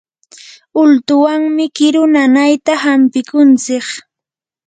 ultuwanmi 0.81 1.65
kiru 1.75 2.03
nanayta 2.13 2.73
hampikuntsik. 2.83 3.87